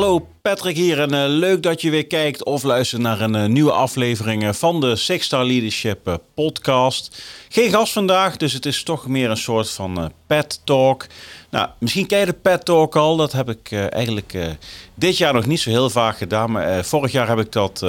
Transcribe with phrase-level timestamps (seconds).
[0.00, 3.46] Hallo Patrick hier en eh, leuk dat je weer kijkt of luistert naar een eh,
[3.46, 7.22] nieuwe aflevering eh, van de Six Star Leadership podcast.
[7.48, 11.06] Geen gast vandaag, dus het is toch meer een soort van pet talk.
[11.50, 14.56] Nou, misschien ken je de pet talk al, dat heb ik eigenlijk
[14.94, 17.84] dit jaar nog niet zo heel vaak gedaan, maar vorig jaar heb ik dat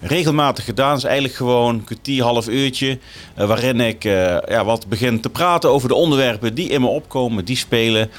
[0.00, 0.96] regelmatig gedaan.
[0.96, 2.98] is eigenlijk gewoon een kwartier, half uurtje.
[3.34, 7.56] waarin ik ja, wat begin te praten over de onderwerpen die in me opkomen, die
[7.56, 8.10] spelen.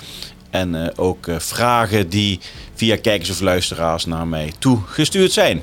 [0.51, 2.39] En ook vragen die
[2.73, 5.61] via kijkers of luisteraars naar mij toegestuurd zijn.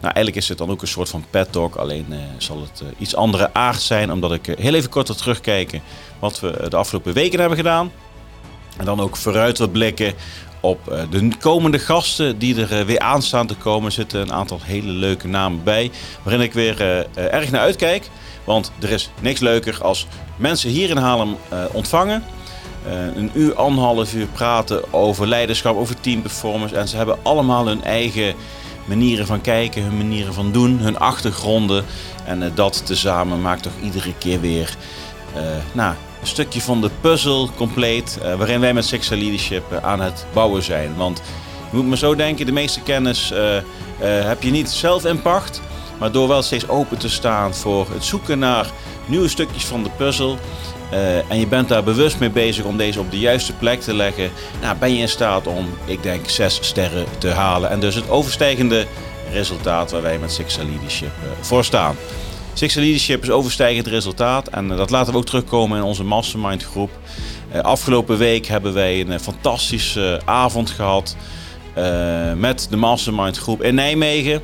[0.00, 2.82] Nou, eigenlijk is het dan ook een soort van pet talk, alleen uh, zal het
[2.98, 5.82] iets andere aard zijn, omdat ik heel even kort wil terugkijken
[6.18, 7.92] wat we de afgelopen weken hebben gedaan.
[8.76, 10.14] En dan ook vooruit wil blikken
[10.60, 13.86] op de komende gasten die er weer aan staan te komen.
[13.86, 15.90] Er zitten een aantal hele leuke namen bij,
[16.22, 18.10] waarin ik weer erg naar uitkijk.
[18.44, 21.36] Want er is niks leuker als mensen hier in Haarlem
[21.72, 22.24] ontvangen
[23.14, 26.76] een uur, anderhalf uur praten over leiderschap, over teamperformance.
[26.76, 28.34] En ze hebben allemaal hun eigen
[28.84, 31.84] manieren van kijken, hun manieren van doen, hun achtergronden.
[32.24, 34.76] En uh, dat tezamen maakt toch iedere keer weer
[35.36, 35.42] uh,
[35.72, 38.18] nou, een stukje van de puzzel compleet.
[38.36, 40.96] waarin wij met Sexual Leadership aan het bouwen zijn.
[40.96, 41.22] Want
[41.70, 43.32] je moet me zo denken, de meeste kennis
[44.00, 45.60] heb je niet zelf in pacht.
[45.98, 48.70] Maar door wel steeds open te staan voor het zoeken naar
[49.06, 50.38] nieuwe stukjes van de puzzel
[50.92, 53.94] uh, en je bent daar bewust mee bezig om deze op de juiste plek te
[53.94, 57.70] leggen, nou, ben je in staat om, ik denk, zes sterren te halen.
[57.70, 58.86] En dus het overstijgende
[59.32, 61.96] resultaat waar wij met Sixer Leadership uh, voor staan.
[62.54, 66.64] Sixer Leadership is overstijgend resultaat en uh, dat laten we ook terugkomen in onze mastermind
[66.64, 66.90] groep.
[67.62, 71.16] afgelopen week hebben wij een fantastische avond gehad
[72.36, 74.42] met de mastermind groep in Nijmegen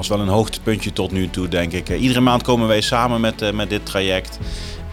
[0.00, 1.88] was wel een hoogtepuntje tot nu toe, denk ik.
[1.88, 4.38] Iedere maand komen wij samen met, met dit traject.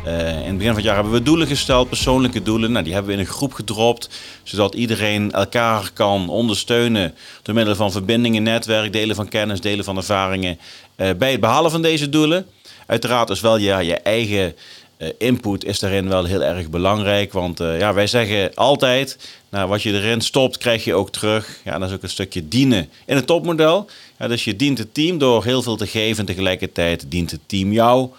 [0.08, 2.72] Uh, in het begin van het jaar hebben we doelen gesteld, persoonlijke doelen.
[2.72, 4.10] Nou, die hebben we in een groep gedropt,
[4.44, 9.98] zodat iedereen elkaar kan ondersteunen door middel van verbindingen, netwerk, delen van kennis, delen van
[9.98, 10.60] ervaringen
[10.98, 12.46] uh, bij het behalen van deze doelen.
[12.86, 14.56] Uiteraard is wel ja, je eigen
[14.98, 19.18] uh, input is daarin wel heel erg belangrijk, want ja, wij zeggen altijd,
[19.50, 21.60] nou, wat je erin stopt, krijg je ook terug.
[21.64, 23.90] Ja, dat is ook een stukje dienen in het topmodel.
[24.20, 27.42] Ja, dus je dient het team door heel veel te geven en tegelijkertijd dient het
[27.46, 28.10] team jou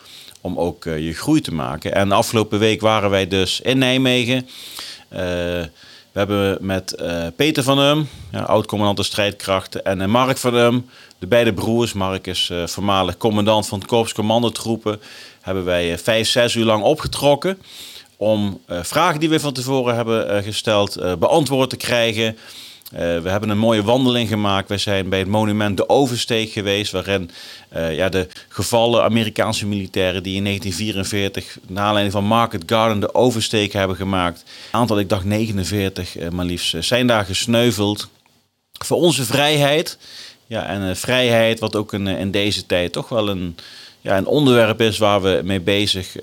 [0.49, 1.95] om ook uh, je groei te maken.
[1.95, 4.37] En afgelopen week waren wij dus in Nijmegen.
[4.37, 5.19] Uh,
[6.13, 10.87] we hebben met uh, Peter van Hum, ja, oud-commandant de strijdkrachten, en Mark van Hum,
[11.19, 11.93] de beide broers.
[11.93, 15.01] Mark is voormalig commandant van het Korps Commandotroepen.
[15.41, 17.59] Hebben wij vijf, zes uur lang opgetrokken
[18.17, 22.39] om vragen die we van tevoren hebben gesteld beantwoord te krijgen.
[22.93, 24.69] Uh, we hebben een mooie wandeling gemaakt.
[24.69, 27.31] We zijn bij het monument De Oversteek geweest, waarin
[27.77, 33.15] uh, ja, de gevallen Amerikaanse militairen die in 1944, naar aanleiding van Market Garden, de
[33.15, 38.09] oversteek hebben gemaakt, aantal, ik dacht 49 uh, eh, maar liefst, zijn daar gesneuveld.
[38.85, 39.99] Voor onze vrijheid.
[40.47, 43.57] Ja, en vrijheid, wat ook in, in deze tijd toch wel een,
[44.01, 46.17] ja, een onderwerp is waar we mee bezig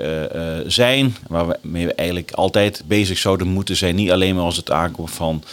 [0.67, 1.15] zijn.
[1.27, 3.95] Waar we mee eigenlijk altijd bezig zouden moeten zijn.
[3.95, 5.43] Niet alleen maar als het aankomt van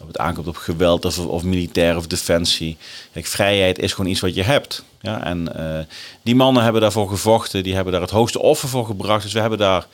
[0.00, 2.76] of het aankomt op geweld of, of militair of defensie.
[3.12, 4.84] Kijk, vrijheid is gewoon iets wat je hebt.
[5.00, 5.24] Ja?
[5.24, 5.78] En uh,
[6.22, 9.22] die mannen hebben daarvoor gevochten, die hebben daar het hoogste offer voor gebracht.
[9.22, 9.86] Dus we hebben daar,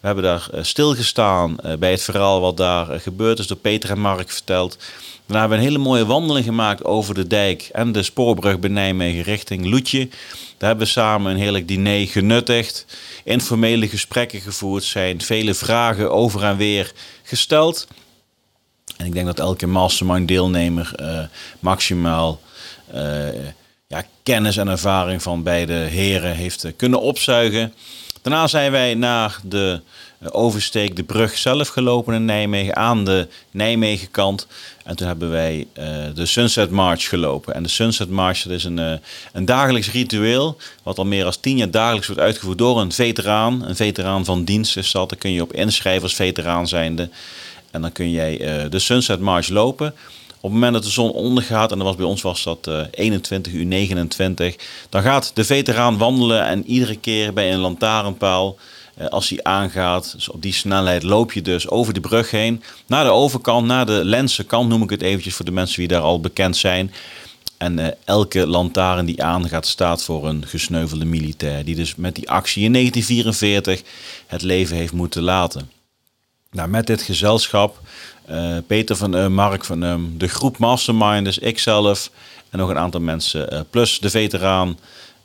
[0.00, 3.90] we hebben daar uh, stilgestaan uh, bij het verhaal wat daar gebeurd is, door Peter
[3.90, 4.78] en Mark verteld.
[5.26, 8.70] Daarna hebben we een hele mooie wandeling gemaakt over de dijk en de spoorbrug bij
[8.70, 10.08] Nijmegen richting Loetje.
[10.58, 12.86] Daar hebben we samen een heerlijk diner genuttigd,
[13.24, 17.86] informele gesprekken gevoerd, zijn vele vragen over en weer gesteld.
[18.96, 21.18] En ik denk dat elke mastermind deelnemer uh,
[21.60, 22.40] maximaal
[22.94, 23.00] uh,
[23.86, 27.74] ja, kennis en ervaring van beide heren heeft uh, kunnen opzuigen.
[28.22, 29.80] Daarna zijn wij naar de
[30.30, 34.46] oversteek, de brug zelf gelopen in Nijmegen, aan de Nijmegen kant.
[34.84, 35.66] En toen hebben wij
[36.14, 37.54] de Sunset March gelopen.
[37.54, 39.00] En de Sunset March is een,
[39.32, 43.64] een dagelijks ritueel, wat al meer dan tien jaar dagelijks wordt uitgevoerd door een veteraan.
[43.64, 47.08] Een veteraan van dienst is dat, daar kun je op inschrijven als veteraan zijnde.
[47.74, 49.86] En dan kun jij uh, de Sunset March lopen.
[50.36, 52.80] Op het moment dat de zon ondergaat, en dat was bij ons was dat uh,
[52.90, 54.56] 21 uur 29,
[54.88, 58.56] dan gaat de veteraan wandelen en iedere keer bij een lantaarnpaal,
[58.98, 62.62] uh, als hij aangaat, dus op die snelheid loop je dus over de brug heen,
[62.86, 66.00] naar de overkant, naar de lensenkant noem ik het eventjes voor de mensen die daar
[66.00, 66.92] al bekend zijn.
[67.58, 72.30] En uh, elke lantaarn die aangaat staat voor een gesneuvelde militair, die dus met die
[72.30, 73.82] actie in 1944
[74.26, 75.73] het leven heeft moeten laten.
[76.54, 77.80] Nou, met dit gezelschap,
[78.30, 82.10] uh, Peter van um, Mark van um, de groep Masterminders, ikzelf
[82.50, 84.78] en nog een aantal mensen, uh, plus de veteraan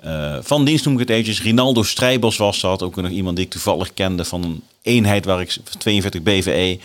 [0.05, 1.41] uh, van dienst noem ik het eventjes.
[1.41, 5.41] Rinaldo Strijbos was dat, ook nog iemand die ik toevallig kende van een eenheid waar
[5.41, 6.79] ik 42 BVE.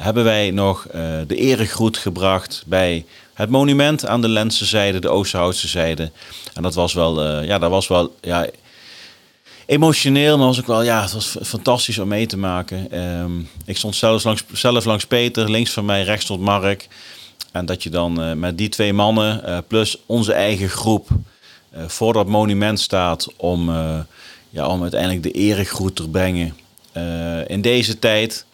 [0.00, 0.86] hebben wij nog
[1.26, 3.04] de eregroet gebracht bij
[3.34, 6.10] het monument aan de Lentse zijde, de Oosterhoutse zijde.
[6.54, 8.46] En dat was wel, ja, dat was wel, ja,
[9.66, 12.90] emotioneel, maar was ook wel, ja, het was fantastisch om mee te maken.
[12.90, 16.88] Ehm, ik stond zelfs langs, zelf langs Peter, links van mij, rechts stond Mark.
[17.52, 21.88] En dat je dan uh, met die twee mannen, uh, plus onze eigen groep, uh,
[21.88, 23.70] voor dat monument staat om,
[24.50, 26.56] ja, om uiteindelijk de eregroet te brengen.
[27.46, 28.44] in deze tijd,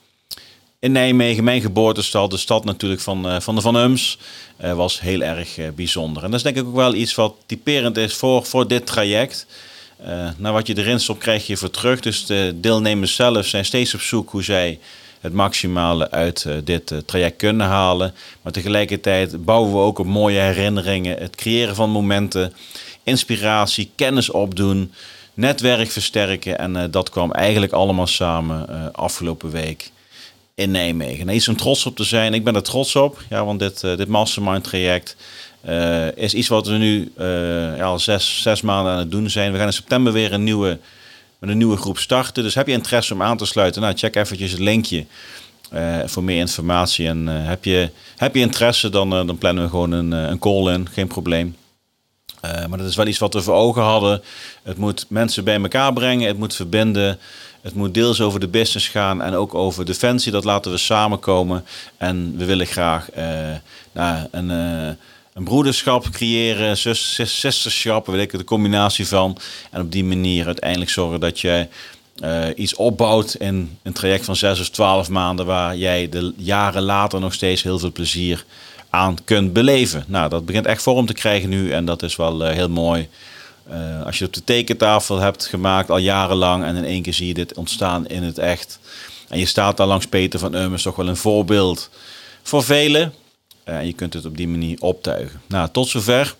[0.79, 4.19] in Nijmegen, mijn geboortestad, de stad natuurlijk van, van de Van Ums,
[4.57, 6.25] was heel erg bijzonder.
[6.25, 9.47] En dat is denk ik ook wel iets wat typerend is voor, voor dit traject.
[10.07, 12.01] Uh, wat je erin stopt, krijg je voor terug.
[12.01, 14.79] Dus de deelnemers zelf zijn steeds op zoek hoe zij
[15.21, 18.15] het maximale uit uh, dit uh, traject kunnen halen.
[18.43, 22.53] Maar tegelijkertijd bouwen we ook op mooie herinneringen, het creëren van momenten,
[23.03, 24.93] inspiratie, kennis opdoen,
[25.35, 26.59] netwerk versterken.
[26.59, 29.91] En dat kwam eigenlijk allemaal samen afgelopen week
[30.55, 31.29] in Nijmegen.
[31.29, 32.35] En iets om trots op te zijn.
[32.35, 35.17] Ik ben er trots op, ja, want dit, dit mastermind traject
[35.69, 37.13] uh, is iets wat we nu
[37.77, 39.53] ja, al zes, zes maanden aan het doen zijn.
[39.53, 40.79] We gaan in september weer een nieuwe,
[41.39, 42.43] met een nieuwe groep starten.
[42.43, 43.83] Dus heb je interesse om aan te sluiten?
[43.83, 45.07] Nou, check eventjes het linkje
[45.73, 47.07] uh, voor meer informatie.
[47.07, 50.89] En heb, je, heb je interesse, dan, dan plannen we gewoon een, een call in.
[50.93, 51.57] Geen probleem.
[52.41, 54.23] maar dat is wel iets wat we voor ogen hadden.
[54.63, 56.29] Het moet mensen bij elkaar brengen.
[56.29, 57.19] Het moet verbinden.
[57.61, 60.33] Het moet deels over de business gaan en ook over defensie.
[60.33, 61.65] Dat laten we samenkomen.
[61.97, 63.09] En we willen graag
[63.93, 64.97] nou, een
[65.35, 69.39] een broederschap creëren, zus, zusterschap, weet ik, de combinatie van.
[69.71, 71.67] En op die manier uiteindelijk zorgen dat je
[72.25, 76.83] uh, iets opbouwt in een traject van zes of twaalf maanden, waar jij de jaren
[76.83, 78.45] later nog steeds heel veel plezier
[78.91, 80.05] aan kunt beleven.
[80.07, 83.09] Nou, dat begint echt vorm te krijgen nu en dat is wel uh, heel mooi.
[83.71, 87.27] Uh, als je op de tekentafel hebt gemaakt al jarenlang en in één keer zie
[87.27, 88.79] je dit ontstaan in het echt.
[89.29, 91.91] En je staat daar langs Peter van Ummers toch wel een voorbeeld
[92.43, 93.15] voor velen.
[93.65, 95.41] Eh, en je kunt het op die manier optuigen.
[95.47, 96.35] Nou, tot zover.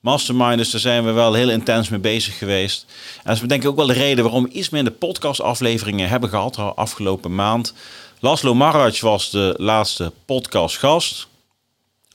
[0.00, 2.86] Masterminders, daar zijn we wel heel intens mee bezig geweest.
[3.16, 6.28] En dat is denk ik ook wel de reden waarom we iets minder podcastafleveringen hebben
[6.28, 7.74] gehad de afgelopen maand.
[8.20, 11.26] Laszlo Maraj was de laatste podcastgast.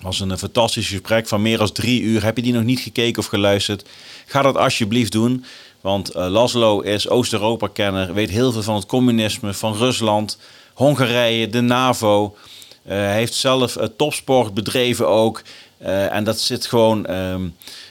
[0.02, 2.24] was een fantastisch gesprek van meer dan drie uur.
[2.24, 3.90] Heb je die nog niet gekeken of geluisterd?
[4.26, 5.46] Ga dat alsjeblieft doen.
[5.82, 10.38] Want uh, Laszlo is Oost-Europa-kenner, weet heel veel van het communisme, van Rusland,
[10.74, 12.36] Hongarije, de NAVO.
[12.88, 15.42] Eh, heeft zelf eh, topsport bedreven ook.
[15.78, 17.48] Eh, en dat zit gewoon ehm,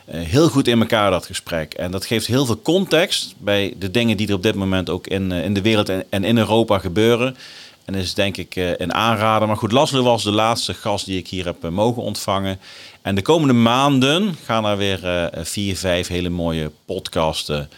[0.06, 1.74] heel goed in elkaar, dat gesprek.
[1.74, 5.06] En dat geeft heel veel context bij de dingen die er op dit moment ook
[5.06, 7.36] in, in de wereld en, in Europa gebeuren.
[7.84, 9.48] En is denk ik een aanrader.
[9.48, 12.58] Maar goed, Laszlo was de laatste gast die ik hier heb mogen ontvangen.
[13.02, 17.70] En de komende maanden gaan er weer vier, vijf hele mooie podcasten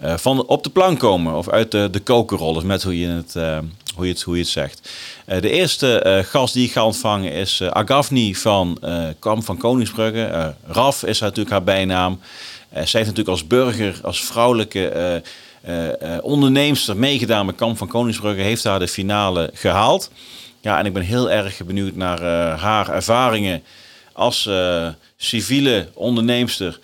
[0.00, 1.34] van op de plank komen.
[1.34, 3.36] Of uit de, de kokerrollen, met hoe je het
[3.94, 4.90] hoe je het, hoe zegt.
[5.26, 8.78] Uh, de eerste uh, gast die ik ga ontvangen is uh, Agafni van
[9.18, 10.54] Kamp van Koningsbrugge.
[10.66, 12.20] Raf is natuurlijk haar bijnaam.
[12.70, 15.22] zij heeft natuurlijk als burger, als vrouwelijke
[16.22, 18.40] onderneemster meegedaan met Kamp van Koningsbrugge.
[18.40, 20.10] Heeft daar de finale gehaald.
[20.60, 22.22] Ja, en ik ben heel erg benieuwd naar
[22.58, 23.62] haar ervaringen
[24.12, 24.48] als
[25.16, 26.78] civiele onderneemster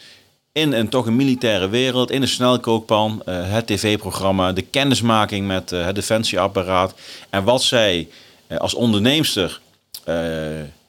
[0.61, 5.73] in een toch een militaire wereld, in een snelkookpan, uh, het tv-programma, de kennismaking met
[5.73, 6.95] uh, het defensieapparaat
[7.31, 8.09] en wat zij
[8.49, 9.61] uh, als onderneemster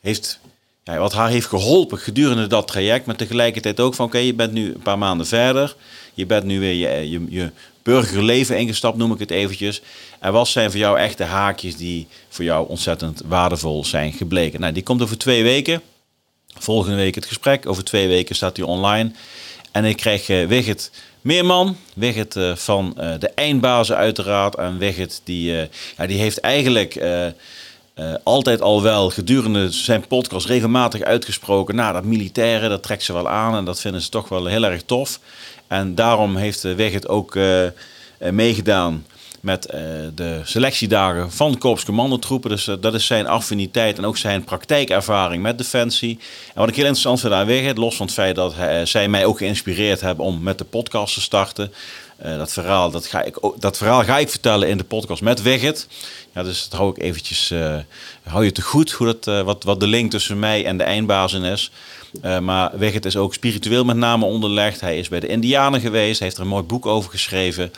[0.02, 0.40] heeft,
[0.84, 4.52] ja, wat haar heeft geholpen gedurende dat traject, maar tegelijkertijd ook van oké, je bent
[4.52, 5.76] nu een paar maanden verder,
[6.14, 7.52] je bent nu weer je, je, je
[7.84, 9.82] burgerleven ingestapt, noem ik het eventjes.
[10.20, 14.60] En wat zijn voor jou echt de haakjes die voor jou ontzettend waardevol zijn gebleken?
[14.60, 15.82] Nou, die komt over twee weken.
[16.58, 17.66] Volgende week het gesprek.
[17.66, 19.12] Over twee weken staat hij online.
[19.72, 21.78] En ik krijg uh, Wigget Meerman.
[21.94, 24.56] Wigget uh, van uh, de eindbazen uiteraard.
[24.56, 25.52] En Wigget die,
[25.98, 27.04] ja, die heeft eigenlijk
[28.24, 31.76] altijd al wel gedurende zijn podcast regelmatig uitgesproken.
[31.76, 33.56] Nou, dat militaire, dat trekt ze wel aan.
[33.56, 35.20] En dat vinden ze toch wel heel erg tof.
[35.68, 37.38] En daarom heeft Wigget ook
[38.20, 39.06] meegedaan
[39.42, 39.82] met uh,
[40.16, 42.50] de selectiedagen van Korps Commandotroepen.
[42.50, 46.20] Dus uh, dat is zijn affiniteit en ook zijn praktijkervaring met Defensie.
[46.54, 49.08] En wat ik heel interessant vind aan Wigget, los van het feit dat hij, zij
[49.08, 51.74] mij ook geïnspireerd hebben om met de podcast te starten.
[52.38, 55.88] Dat, verhaal, dat, ga ik, dat verhaal ga ik vertellen in de podcast met Wigget.
[56.34, 57.54] Ja, dus dat hou ik eventjes,
[58.24, 61.44] hou je te goed hoe dat, wat, wat de link tussen mij en de eindbazen
[61.44, 61.72] is.
[62.42, 64.82] Maar Wigget is ook spiritueel met name onderlegd.
[64.82, 67.72] Hij is bij de Indianen geweest, heeft er een mooi boek over geschreven.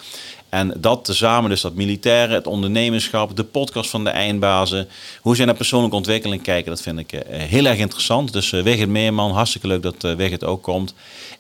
[0.54, 4.88] En dat tezamen, dus dat militaire, het ondernemerschap, de podcast van de eindbazen,
[5.22, 8.34] hoe zij naar persoonlijke ontwikkeling kijken, dat vind ik uh, heel erg interessant.
[8.34, 10.94] Dus uh, Wigert Meerman, hartstikke leuk dat uh, Wigert ook komt.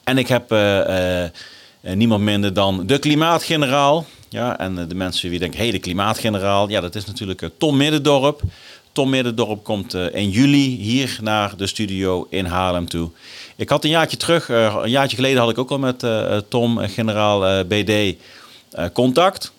[0.04, 0.56] En ik heb
[1.82, 4.06] niemand minder dan de klimaatgeneraal.
[4.30, 6.70] Ja, en de mensen die denken, hé, hey, de klimaatgeneraal.
[6.70, 8.42] Ja, dat is natuurlijk Tom Middendorp.
[8.92, 13.10] Tom Middendorp komt in juli hier naar de studio in Haarlem toe.
[13.56, 16.06] Ik had een jaartje terug, een jaartje geleden had ik ook al met
[16.50, 18.16] Tom, generaal BD,
[18.94, 19.52] contact.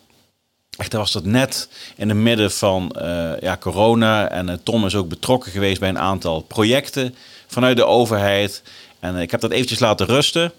[0.77, 4.29] Echter was dat net in het midden van uh, ja, corona.
[4.29, 7.15] En uh, Tom is ook betrokken geweest bij een aantal projecten
[7.47, 8.63] vanuit de overheid.
[9.01, 10.53] En ik heb dat eventjes laten rusten.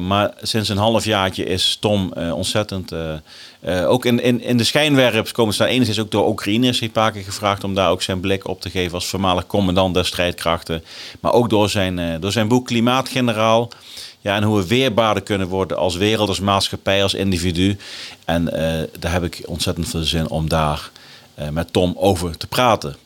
[0.00, 2.92] maar sinds een halfjaartje is Tom ontzettend...
[3.86, 5.66] ook in, in, in de schijnwerpers komen staan.
[5.66, 6.80] Enerzijds ook door Oekraïners.
[6.80, 8.94] Heeft Paken gevraagd om daar ook zijn blik op te geven...
[8.94, 10.84] als voormalig commandant der strijdkrachten.
[11.20, 13.70] Maar ook door zijn, door zijn boek Klimaatgeneraal...
[14.20, 17.76] Ja, en hoe we weerbaarder kunnen worden als wereld, als maatschappij, als individu.
[18.24, 18.50] En uh,
[18.98, 20.90] daar heb ik ontzettend veel zin om daar
[21.38, 22.96] uh, met Tom over te praten.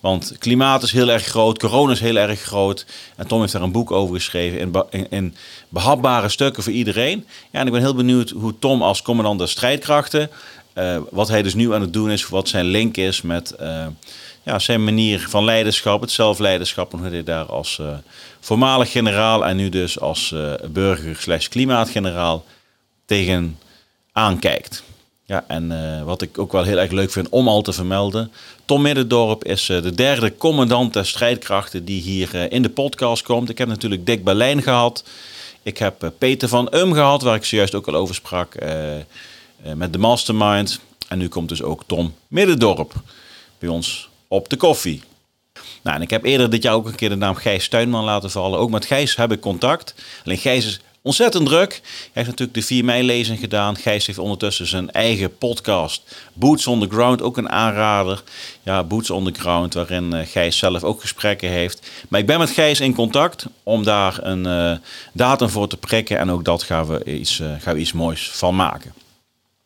[0.00, 2.86] Want klimaat is heel erg groot, corona is heel erg groot.
[3.16, 4.58] En Tom heeft daar een boek over geschreven
[4.90, 5.34] in, in,
[5.68, 7.26] behapbare stukken voor iedereen.
[7.50, 10.30] Ja, en ik ben heel benieuwd hoe Tom als commandant der strijdkrachten,
[10.74, 13.54] uh, wat hij dus nu aan het doen is, wat zijn link is met
[14.44, 17.88] ja, zijn manier van leiderschap, het zelfleiderschap, en hoe hij daar als uh,
[18.40, 22.44] voormalig generaal en nu dus als uh, burger slash klimaatgeneraal
[23.06, 23.58] tegen
[24.12, 24.82] aankijkt.
[25.26, 28.32] Ja, en uh, wat ik ook wel heel erg leuk vind om al te vermelden.
[28.64, 33.48] Tom Middendorp is de derde commandant der strijdkrachten die hier in de podcast komt.
[33.48, 35.04] Ik heb natuurlijk Dick Berlijn gehad.
[35.62, 38.54] Ik heb Peter van Um gehad, waar ik zojuist ook al over sprak.
[39.74, 40.80] met de Mastermind.
[41.08, 42.92] En nu komt dus ook Tom Middendorp
[43.58, 45.02] bij ons op de koffie.
[45.82, 48.30] Nou, en ik heb eerder dit jaar ook een keer de naam Gijs Tuinman laten
[48.30, 48.58] vallen.
[48.58, 49.94] Ook met Gijs heb ik contact.
[50.24, 51.70] Alleen Gijs is ontzettend druk.
[51.82, 53.76] Hij heeft natuurlijk de 4 mei-lezing gedaan.
[53.76, 56.16] Gijs heeft ondertussen zijn eigen podcast.
[56.32, 58.22] Boots on the Ground, ook een aanrader.
[58.62, 61.90] Ja, Boots on the Ground, waarin uh, Gijs zelf ook gesprekken heeft.
[62.08, 64.76] Maar ik ben met Gijs in contact om daar een uh,
[65.12, 66.18] datum voor te prikken.
[66.18, 68.94] En ook dat gaan we iets, uh, gaan we iets moois van maken.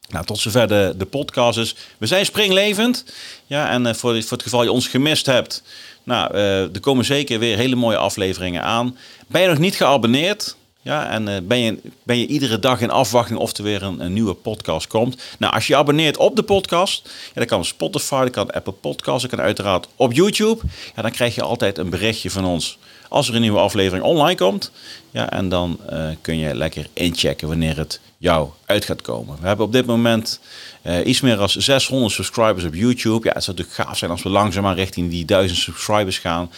[0.09, 1.75] Nou, tot zover de, de podcast is.
[1.99, 3.05] We zijn springlevend.
[3.49, 5.63] Ja, en uh, voor, voor het geval je ons gemist hebt.
[6.05, 8.97] Nou, uh, er komen zeker weer hele mooie afleveringen aan.
[9.27, 10.57] Ben je nog niet geabonneerd?
[10.83, 14.13] Ja, en uh, ben, je, ben je iedere dag in afwachting of er weer een,
[14.13, 15.23] nieuwe podcast komt?
[15.39, 19.21] Nou, als je abonneert op de podcast, ja, dan kan Spotify, dan kan Apple Podcasts,
[19.21, 20.61] dan kan uiteraard op YouTube.
[20.97, 22.79] Ja, dan krijg je altijd een berichtje van ons
[23.09, 24.71] als er een nieuwe aflevering online komt.
[25.11, 29.37] Ja, en dan uh, kun je lekker inchecken wanneer het jou uit gaat komen.
[29.41, 30.41] We hebben op dit moment
[30.83, 33.27] uh, iets meer dan 600 subscribers op YouTube.
[33.27, 36.51] Ja, het zou natuurlijk gaaf zijn als we langzaamaan richting die 1000 subscribers gaan.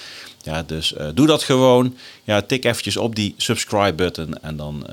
[0.43, 1.97] Ja, dus uh, doe dat gewoon.
[2.25, 4.87] Ja, tik eventjes op die subscribe button en dan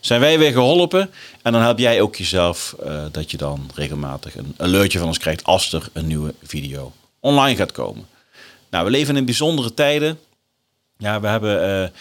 [0.00, 1.10] zijn wij weer geholpen.
[1.42, 2.76] En dan help jij ook jezelf
[3.12, 7.56] dat je dan regelmatig een alertje van ons krijgt als er een nieuwe video online
[7.56, 8.06] gaat komen.
[8.70, 10.18] Nou, we leven in bijzondere tijden.
[11.00, 11.92] Ja, we hebben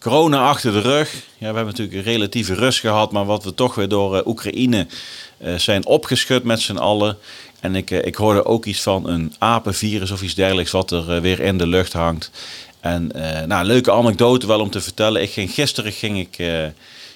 [0.00, 1.12] corona achter de rug.
[1.12, 4.26] Ja, we hebben natuurlijk een relatieve rust gehad, maar wat we toch weer door uh,
[4.26, 4.86] Oekraïne
[5.56, 7.18] zijn opgeschud met z'n allen.
[7.60, 11.40] En ik, ik hoorde ook iets van een apenvirus of iets dergelijks wat er weer
[11.40, 12.30] in de lucht hangt.
[12.80, 13.06] En
[13.46, 15.22] nou, leuke anekdote wel om te vertellen.
[15.22, 16.34] Ik ging, gisteren ging ik,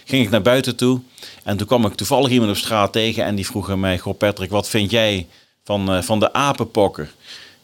[0.04, 1.00] ging ik naar buiten toe.
[1.44, 3.98] En toen kwam ik toevallig iemand op straat tegen en die vroeg aan mij...
[3.98, 5.26] Goh Patrick, wat vind jij
[5.64, 7.10] van, van de apenpokken?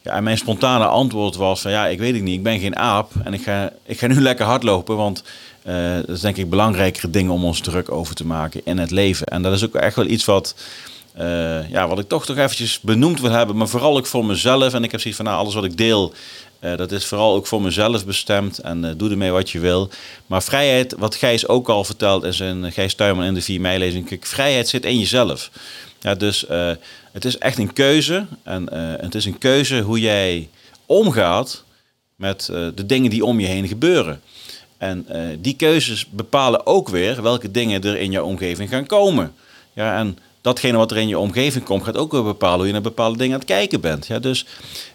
[0.03, 2.75] Ja, en mijn spontane antwoord was van ja, ik weet het niet, ik ben geen
[2.75, 5.23] aap en ik ga, ik ga nu lekker hardlopen, want
[5.67, 8.91] uh, dat is denk ik belangrijkere dingen om ons druk over te maken in het
[8.91, 9.25] leven.
[9.25, 10.55] En dat is ook echt wel iets wat,
[11.19, 14.73] uh, ja, wat ik toch toch eventjes benoemd wil hebben, maar vooral ook voor mezelf.
[14.73, 16.13] En ik heb zoiets van nou, alles wat ik deel,
[16.59, 19.89] uh, dat is vooral ook voor mezelf bestemd en doe ermee wat je wil.
[20.27, 24.07] Maar vrijheid, wat Gijs ook al vertelt in zijn Gijs Tuinman in de 4 mei-lezing,
[24.07, 25.49] kijk, vrijheid zit in jezelf.
[25.99, 26.45] Ja, dus
[27.13, 28.25] het is echt een keuze.
[28.43, 30.49] En uh, het is een keuze hoe jij
[30.85, 31.63] omgaat
[32.15, 34.21] met uh, de dingen die om je heen gebeuren.
[34.77, 35.05] En
[35.39, 39.33] die keuzes bepalen ook weer welke dingen er in jouw omgeving gaan komen.
[39.73, 42.71] Ja, en datgene wat er in je omgeving komt, gaat ook weer bepalen hoe je
[42.71, 44.07] naar bepaalde dingen aan het kijken bent.
[44.07, 44.45] Ja, dus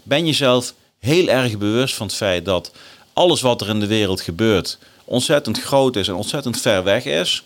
[0.02, 2.72] ben jezelf heel erg bewust van het feit dat
[3.12, 7.44] alles wat er in de wereld gebeurt ontzettend groot is en ontzettend ver weg is.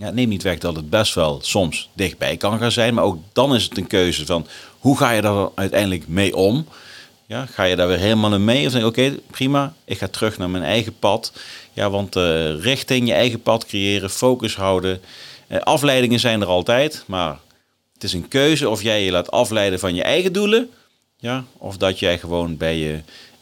[0.00, 2.94] Ja, neem niet weg dat het best wel soms dichtbij kan gaan zijn.
[2.94, 4.46] Maar ook dan is het een keuze van
[4.78, 6.66] hoe ga je daar uiteindelijk mee om?
[7.26, 8.66] Ja, ga je daar weer helemaal in mee?
[8.66, 11.32] Of denk je, oké, prima, ik ga terug naar mijn eigen pad.
[11.72, 15.00] Ja, want uh, richting je eigen pad creëren, focus houden.
[15.48, 17.38] Uh, afleidingen zijn er altijd, maar
[17.94, 20.70] het is een keuze of jij je laat afleiden van je eigen doelen.
[21.16, 23.00] Ja, of dat jij gewoon bij je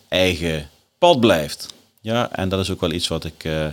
[0.09, 1.75] eigen pad blijft.
[2.01, 3.45] Ja, en dat is ook wel iets wat ik...
[3.45, 3.67] Uh,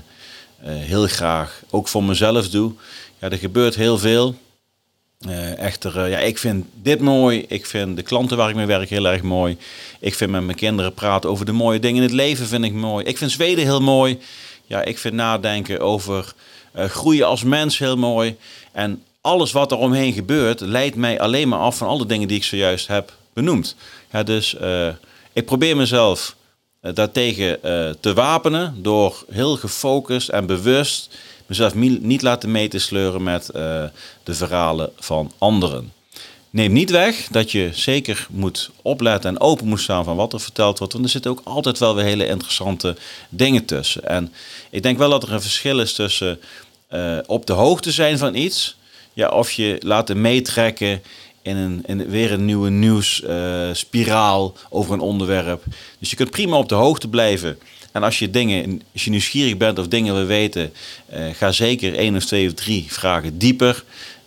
[0.71, 2.71] heel graag ook voor mezelf doe.
[3.19, 4.35] Ja, er gebeurt heel veel.
[5.27, 7.45] Uh, echter, uh, ja, ik vind dit mooi.
[7.47, 9.57] Ik vind de klanten waar ik mee werk heel erg mooi.
[9.99, 12.73] Ik vind met mijn kinderen praten over de mooie dingen in het leven vind ik
[12.73, 13.05] mooi.
[13.05, 14.19] Ik vind Zweden heel mooi.
[14.65, 16.33] Ja, ik vind nadenken over
[16.75, 18.37] groeien als mens heel mooi.
[18.71, 22.37] En alles wat er omheen gebeurt, leidt mij alleen maar af van alle dingen die
[22.37, 23.75] ik zojuist heb benoemd.
[24.11, 24.55] Ja, dus
[25.33, 26.35] ik probeer mezelf
[26.93, 33.23] daartegen uh, te wapenen door heel gefocust en bewust mezelf niet laten mee te sleuren
[33.23, 33.45] met
[34.23, 35.93] de verhalen van anderen.
[36.49, 40.39] Neem niet weg dat je zeker moet opletten en open moet staan van wat er
[40.39, 40.93] verteld wordt.
[40.93, 42.95] Want er zitten ook altijd wel weer hele interessante
[43.29, 44.07] dingen tussen.
[44.07, 44.33] En
[44.69, 46.39] ik denk wel dat er een verschil is tussen
[47.25, 48.75] op de hoogte zijn van iets
[49.15, 51.01] ja, of je laten meetrekken
[51.45, 55.63] in, een, in weer een nieuwe nieuwsspiraal uh, over een onderwerp.
[55.99, 57.59] Dus je kunt prima op de hoogte blijven.
[57.91, 60.73] En als je dingen, als je nieuwsgierig bent of dingen wil weten,
[61.13, 63.83] uh, ga zeker één of twee of drie vragen dieper.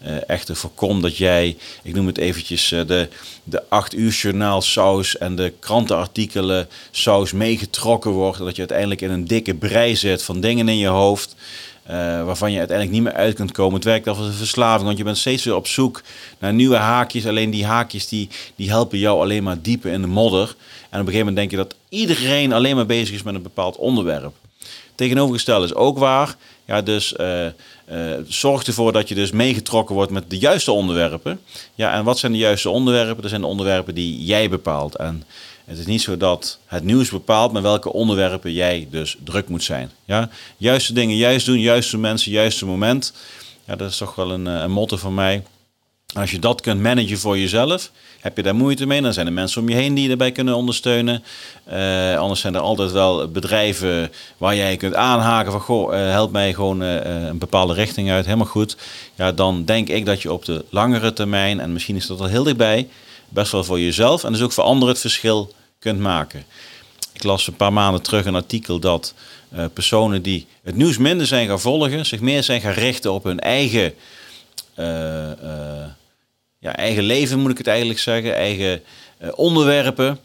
[0.07, 3.09] Uh, echter voorkom dat jij, ik noem het eventjes, de,
[3.45, 8.39] de acht uur journaal saus en de krantenartikelen saus meegetrokken wordt.
[8.39, 11.35] Dat je uiteindelijk in een dikke brei zit van dingen in je hoofd.
[11.91, 13.75] Uh, waarvan je uiteindelijk niet meer uit kunt komen.
[13.75, 16.03] Het werkt als een verslaving, want je bent steeds weer op zoek
[16.39, 17.27] naar nieuwe haakjes.
[17.27, 20.57] Alleen die haakjes die, die helpen jou alleen maar dieper in de modder.
[20.91, 23.43] En op een gegeven moment denk je dat iedereen alleen maar bezig is met een
[23.43, 24.35] bepaald onderwerp.
[24.95, 26.37] Tegenovergesteld is ook waar.
[26.65, 27.51] Ja, dus uh, uh,
[28.27, 31.41] zorg ervoor dat je dus meegetrokken wordt met de juiste onderwerpen.
[31.75, 33.21] Ja, en wat zijn de juiste onderwerpen?
[33.21, 34.97] Dat zijn de onderwerpen die jij bepaalt.
[34.97, 35.25] En
[35.69, 39.63] het is niet zo dat het nieuws bepaalt met welke onderwerpen jij dus druk moet
[39.63, 39.91] zijn.
[40.05, 40.29] Ja?
[40.57, 43.13] Juiste dingen juist doen, juiste mensen, juiste moment.
[43.65, 45.43] Ja, dat is toch wel een, eh, een motto van mij.
[46.15, 49.03] Als je dat kunt managen voor jezelf, heb je daar moeite mee.
[49.03, 51.23] Dan zijn er mensen om je heen die je daarbij kunnen ondersteunen.
[51.73, 56.33] Uh, anders zijn er altijd wel bedrijven waar jij kunt aanhaken van goh, uh, help
[56.33, 58.25] mij gewoon een bepaalde richting uit.
[58.25, 58.77] Helemaal goed.
[59.15, 62.27] Ja, dan denk ik dat je op de langere termijn, en misschien is dat al
[62.27, 62.89] heel dichtbij,
[63.29, 66.45] best wel voor jezelf en dus ook voor anderen het verschil kunt maken.
[67.13, 69.15] Ik las een paar maanden terug een artikel dat
[69.55, 73.25] uh, personen die het nieuws minder zijn gaan volgen, zich meer zijn gaan richten op
[73.25, 73.95] hun eigen,
[74.77, 75.85] uh, uh,
[76.59, 78.83] ja, eigen leven, moet ik het eigenlijk zeggen, eigen
[79.35, 80.19] onderwerpen.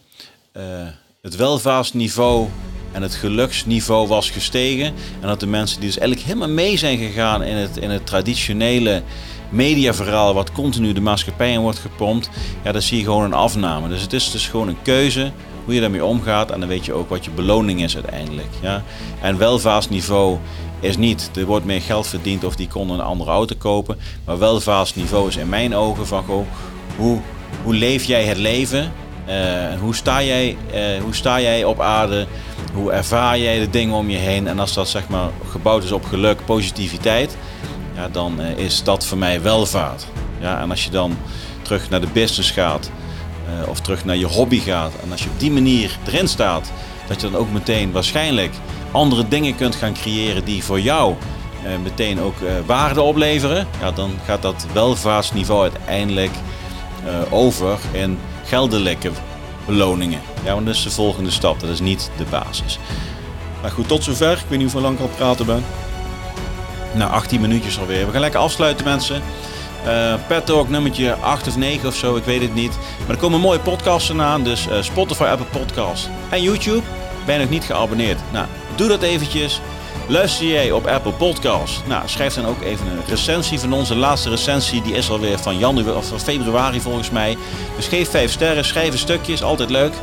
[1.21, 2.49] het welvaartsniveau
[2.93, 4.85] en het geluksniveau was gestegen.
[5.21, 8.05] En dat de mensen die dus eigenlijk helemaal mee zijn gegaan in het, in het
[8.05, 9.03] traditionele
[9.53, 12.29] mediaverhaal wat continu de maatschappij in wordt gepompt,
[12.63, 13.87] ja, dan zie je gewoon een afname.
[13.87, 15.31] Dus het is dus gewoon een keuze
[15.65, 18.49] hoe je daarmee omgaat en dan weet je ook wat je beloning is uiteindelijk.
[18.61, 18.83] Ja.
[19.21, 20.37] En welvaartsniveau
[20.79, 24.39] is niet, er wordt meer geld verdiend of die kon een andere auto kopen, maar
[24.39, 26.23] welvaartsniveau is in mijn ogen van
[26.97, 27.19] hoe,
[27.63, 28.91] hoe leef jij het leven?
[29.29, 32.27] Uh, hoe, sta jij, uh, hoe sta jij op aarde?
[32.73, 34.47] Hoe ervaar jij de dingen om je heen?
[34.47, 37.37] En als dat zeg maar gebouwd is op geluk, positiviteit,
[38.11, 40.05] dan uh, is dat voor mij welvaart.
[40.39, 41.17] Ja, en als je dan
[41.61, 42.91] terug naar de business gaat
[43.47, 46.71] uh, of terug naar je hobby gaat en als je op die manier erin staat,
[47.07, 48.53] dat je dan ook meteen waarschijnlijk
[48.91, 51.15] andere dingen kunt gaan creëren die voor jou
[51.65, 52.35] uh, meteen ook
[52.65, 56.31] waarde opleveren, ja, dan gaat dat welvaartsniveau uiteindelijk
[57.29, 59.11] over in geldelijke
[59.65, 60.21] beloningen.
[60.43, 62.79] Ja, want dat is de volgende stap, dat is niet de basis.
[63.61, 64.31] Maar goed, tot zover.
[64.31, 65.63] Ik weet niet hoe lang ik al praten ben.
[66.93, 68.05] Nou, 18 minuutjes alweer.
[68.05, 69.21] We gaan lekker afsluiten, mensen.
[69.85, 72.77] Uh, Pet Talk nummertje 8 of 9 of zo, ik weet het niet.
[72.99, 76.81] Maar er komen mooie podcasts aan, dus uh, Spotify, Apple Podcast en YouTube.
[77.25, 78.19] Ben je nog niet geabonneerd?
[78.31, 79.61] Nou, doe dat eventjes.
[80.07, 81.81] Luister jij op Apple Podcast?
[81.87, 84.81] Nou, schrijf dan ook even een recensie van onze laatste recensie.
[84.81, 87.37] Die is alweer van januari of februari volgens mij.
[87.75, 89.93] Dus geef 5 sterren, schrijf een stukje, is altijd leuk.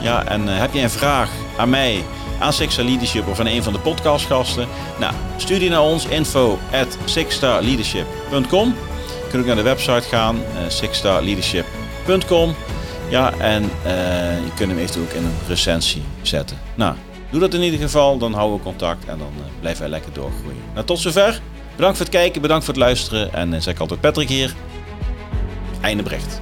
[0.00, 2.04] Ja, en uh, heb je een vraag aan mij?
[2.40, 4.68] Aan Sixstar Leadership of aan een van de podcastgasten?
[4.98, 8.68] Nou, stuur die naar ons info at sixstarleadership.com.
[8.68, 12.54] Je kunt ook naar de website gaan, uh, sixstarleadership.com.
[13.10, 13.70] Ja, en uh,
[14.44, 16.58] je kunt hem eventueel ook in een recensie zetten.
[16.74, 16.94] Nou,
[17.30, 20.12] doe dat in ieder geval, dan houden we contact en dan uh, blijven wij lekker
[20.12, 20.62] doorgroeien.
[20.74, 21.40] Nou, tot zover.
[21.76, 24.54] Bedankt voor het kijken, bedankt voor het luisteren en zeg altijd Patrick hier.
[25.80, 26.40] Einde bericht.